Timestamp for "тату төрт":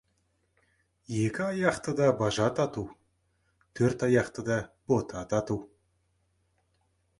2.61-4.07